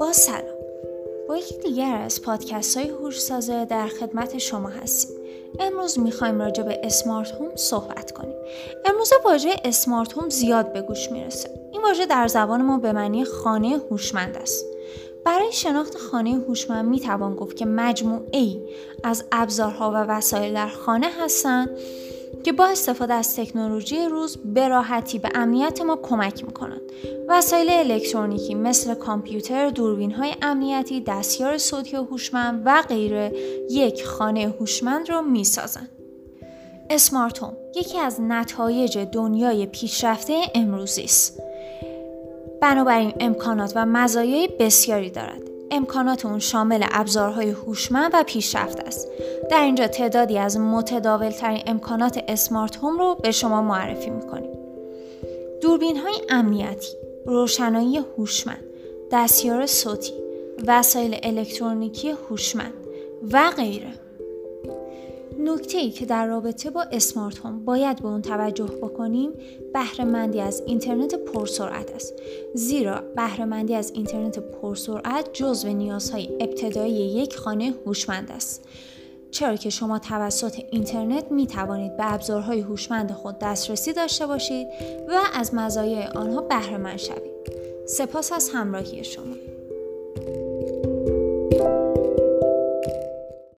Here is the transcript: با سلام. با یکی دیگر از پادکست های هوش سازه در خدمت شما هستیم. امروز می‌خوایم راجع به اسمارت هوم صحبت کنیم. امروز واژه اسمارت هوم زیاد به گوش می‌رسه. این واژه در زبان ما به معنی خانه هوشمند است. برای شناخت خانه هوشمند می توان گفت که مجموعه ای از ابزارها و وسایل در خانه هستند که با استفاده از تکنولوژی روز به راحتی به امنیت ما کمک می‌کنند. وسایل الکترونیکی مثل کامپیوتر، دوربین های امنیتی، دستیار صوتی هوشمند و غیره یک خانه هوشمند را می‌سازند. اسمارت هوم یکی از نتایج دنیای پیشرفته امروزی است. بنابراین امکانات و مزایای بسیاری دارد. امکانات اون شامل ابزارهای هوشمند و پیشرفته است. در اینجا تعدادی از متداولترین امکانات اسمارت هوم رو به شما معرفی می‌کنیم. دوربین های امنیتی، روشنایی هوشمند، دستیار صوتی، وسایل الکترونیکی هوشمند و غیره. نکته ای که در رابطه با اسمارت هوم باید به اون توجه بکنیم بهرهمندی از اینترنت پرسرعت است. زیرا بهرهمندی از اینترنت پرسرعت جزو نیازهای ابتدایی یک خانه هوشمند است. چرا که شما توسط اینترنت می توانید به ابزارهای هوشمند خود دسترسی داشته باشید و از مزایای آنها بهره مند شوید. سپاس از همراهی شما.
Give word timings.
با 0.00 0.12
سلام. 0.12 0.40
با 1.28 1.36
یکی 1.36 1.58
دیگر 1.58 2.00
از 2.04 2.22
پادکست 2.22 2.76
های 2.76 2.88
هوش 2.88 3.20
سازه 3.20 3.64
در 3.64 3.88
خدمت 3.88 4.38
شما 4.38 4.68
هستیم. 4.68 5.16
امروز 5.60 5.98
می‌خوایم 5.98 6.40
راجع 6.40 6.62
به 6.62 6.80
اسمارت 6.84 7.30
هوم 7.30 7.56
صحبت 7.56 8.12
کنیم. 8.12 8.34
امروز 8.84 9.12
واژه 9.24 9.56
اسمارت 9.64 10.12
هوم 10.12 10.28
زیاد 10.28 10.72
به 10.72 10.82
گوش 10.82 11.10
می‌رسه. 11.10 11.50
این 11.72 11.82
واژه 11.82 12.06
در 12.06 12.28
زبان 12.28 12.62
ما 12.62 12.78
به 12.78 12.92
معنی 12.92 13.24
خانه 13.24 13.80
هوشمند 13.90 14.36
است. 14.36 14.66
برای 15.24 15.52
شناخت 15.52 15.96
خانه 15.96 16.30
هوشمند 16.30 16.88
می 16.88 17.00
توان 17.00 17.34
گفت 17.34 17.56
که 17.56 17.66
مجموعه 17.66 18.38
ای 18.38 18.60
از 19.04 19.24
ابزارها 19.32 19.90
و 19.90 19.94
وسایل 19.94 20.54
در 20.54 20.68
خانه 20.68 21.06
هستند 21.20 21.70
که 22.44 22.52
با 22.52 22.66
استفاده 22.66 23.14
از 23.14 23.36
تکنولوژی 23.36 24.08
روز 24.10 24.36
به 24.36 24.68
راحتی 24.68 25.18
به 25.18 25.28
امنیت 25.34 25.80
ما 25.80 25.96
کمک 25.96 26.44
می‌کنند. 26.44 26.80
وسایل 27.28 27.70
الکترونیکی 27.70 28.54
مثل 28.54 28.94
کامپیوتر، 28.94 29.70
دوربین 29.70 30.12
های 30.12 30.34
امنیتی، 30.42 31.00
دستیار 31.00 31.58
صوتی 31.58 31.96
هوشمند 31.96 32.62
و 32.64 32.82
غیره 32.82 33.32
یک 33.70 34.04
خانه 34.04 34.54
هوشمند 34.60 35.10
را 35.10 35.22
می‌سازند. 35.22 35.88
اسمارت 36.90 37.38
هوم 37.38 37.56
یکی 37.76 37.98
از 37.98 38.20
نتایج 38.20 38.98
دنیای 38.98 39.66
پیشرفته 39.66 40.40
امروزی 40.54 41.02
است. 41.02 41.42
بنابراین 42.62 43.12
امکانات 43.20 43.72
و 43.76 43.86
مزایای 43.86 44.48
بسیاری 44.58 45.10
دارد. 45.10 45.49
امکانات 45.70 46.26
اون 46.26 46.38
شامل 46.38 46.84
ابزارهای 46.92 47.50
هوشمند 47.50 48.10
و 48.14 48.24
پیشرفته 48.26 48.82
است. 48.82 49.08
در 49.50 49.62
اینجا 49.62 49.86
تعدادی 49.86 50.38
از 50.38 50.58
متداولترین 50.58 51.62
امکانات 51.66 52.24
اسمارت 52.28 52.76
هوم 52.76 52.98
رو 52.98 53.16
به 53.22 53.30
شما 53.30 53.62
معرفی 53.62 54.10
می‌کنیم. 54.10 54.50
دوربین 55.60 55.96
های 55.96 56.14
امنیتی، 56.28 56.92
روشنایی 57.26 58.00
هوشمند، 58.16 58.64
دستیار 59.12 59.66
صوتی، 59.66 60.12
وسایل 60.66 61.16
الکترونیکی 61.22 62.10
هوشمند 62.10 62.74
و 63.32 63.50
غیره. 63.56 63.92
نکته 65.44 65.78
ای 65.78 65.90
که 65.90 66.06
در 66.06 66.26
رابطه 66.26 66.70
با 66.70 66.82
اسمارت 66.82 67.38
هوم 67.38 67.64
باید 67.64 68.02
به 68.02 68.08
اون 68.08 68.22
توجه 68.22 68.64
بکنیم 68.64 69.32
بهرهمندی 69.74 70.40
از 70.40 70.62
اینترنت 70.66 71.14
پرسرعت 71.14 71.90
است. 71.90 72.14
زیرا 72.54 73.02
بهرهمندی 73.16 73.74
از 73.74 73.92
اینترنت 73.94 74.38
پرسرعت 74.38 75.32
جزو 75.32 75.68
نیازهای 75.68 76.28
ابتدایی 76.40 76.94
یک 76.94 77.36
خانه 77.36 77.74
هوشمند 77.86 78.30
است. 78.30 78.64
چرا 79.30 79.56
که 79.56 79.70
شما 79.70 79.98
توسط 79.98 80.60
اینترنت 80.70 81.32
می 81.32 81.46
توانید 81.46 81.96
به 81.96 82.12
ابزارهای 82.12 82.60
هوشمند 82.60 83.12
خود 83.12 83.38
دسترسی 83.38 83.92
داشته 83.92 84.26
باشید 84.26 84.66
و 85.08 85.20
از 85.34 85.54
مزایای 85.54 86.04
آنها 86.04 86.40
بهره 86.40 86.76
مند 86.76 86.98
شوید. 86.98 87.30
سپاس 87.86 88.32
از 88.32 88.50
همراهی 88.54 89.04
شما. 89.04 89.59